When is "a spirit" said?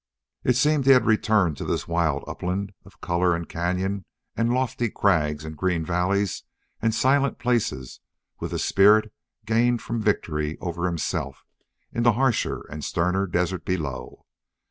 8.51-9.13